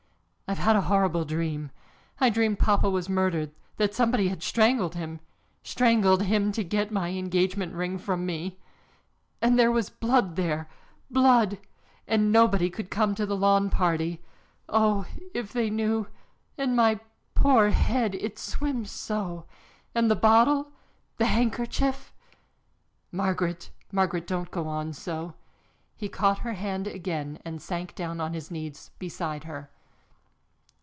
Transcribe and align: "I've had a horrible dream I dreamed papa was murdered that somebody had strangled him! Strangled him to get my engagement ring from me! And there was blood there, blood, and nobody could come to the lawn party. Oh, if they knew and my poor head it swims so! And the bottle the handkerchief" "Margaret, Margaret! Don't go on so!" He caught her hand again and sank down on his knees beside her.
"I've 0.51 0.57
had 0.57 0.75
a 0.75 0.81
horrible 0.81 1.23
dream 1.23 1.71
I 2.19 2.29
dreamed 2.29 2.59
papa 2.59 2.89
was 2.89 3.07
murdered 3.07 3.51
that 3.77 3.93
somebody 3.93 4.27
had 4.27 4.43
strangled 4.43 4.95
him! 4.95 5.21
Strangled 5.63 6.23
him 6.23 6.51
to 6.51 6.61
get 6.61 6.91
my 6.91 7.07
engagement 7.11 7.73
ring 7.73 7.97
from 7.97 8.25
me! 8.25 8.59
And 9.41 9.57
there 9.57 9.71
was 9.71 9.89
blood 9.89 10.35
there, 10.35 10.67
blood, 11.09 11.57
and 12.05 12.33
nobody 12.33 12.69
could 12.69 12.91
come 12.91 13.15
to 13.15 13.25
the 13.25 13.37
lawn 13.37 13.69
party. 13.69 14.21
Oh, 14.67 15.05
if 15.33 15.53
they 15.53 15.69
knew 15.69 16.07
and 16.57 16.75
my 16.75 16.99
poor 17.33 17.69
head 17.69 18.13
it 18.15 18.37
swims 18.37 18.91
so! 18.91 19.45
And 19.95 20.11
the 20.11 20.17
bottle 20.17 20.73
the 21.15 21.27
handkerchief" 21.27 22.11
"Margaret, 23.13 23.69
Margaret! 23.89 24.27
Don't 24.27 24.51
go 24.51 24.67
on 24.67 24.91
so!" 24.91 25.33
He 25.95 26.09
caught 26.09 26.39
her 26.39 26.55
hand 26.55 26.87
again 26.87 27.39
and 27.45 27.61
sank 27.61 27.95
down 27.95 28.19
on 28.19 28.33
his 28.33 28.51
knees 28.51 28.91
beside 28.99 29.45
her. 29.45 29.69